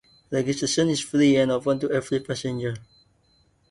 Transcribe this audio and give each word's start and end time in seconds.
Registration 0.31 0.89
is 0.89 0.99
free 1.01 1.35
and 1.35 1.51
open 1.51 1.77
to 1.79 1.91
every 1.91 2.21
passengers. 2.21 2.79